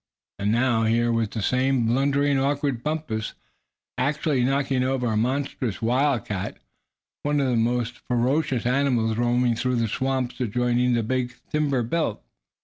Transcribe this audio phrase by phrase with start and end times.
[0.39, 3.35] And now, here was this same blundering, awkward Bumpus,
[3.99, 6.57] actually knocking over a monstrous wildcat,
[7.21, 12.23] one of the most ferocious animals roaming through the swamps adjoining the big timber belt.